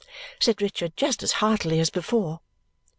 said 0.39 0.63
Richard 0.63 0.97
just 0.97 1.21
as 1.21 1.33
heartily 1.33 1.79
as 1.79 1.91
before. 1.91 2.39